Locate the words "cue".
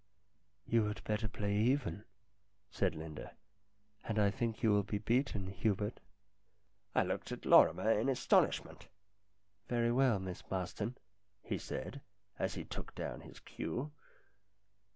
13.41-13.91